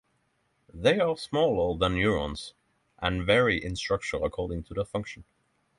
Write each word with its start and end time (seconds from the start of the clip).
They 0.73 0.99
are 0.99 1.15
smaller 1.15 1.77
than 1.77 1.93
neurons, 1.93 2.55
and 2.97 3.23
vary 3.23 3.63
in 3.63 3.75
structure 3.75 4.17
according 4.17 4.63
to 4.63 4.73
their 4.73 4.83
function. 4.85 5.25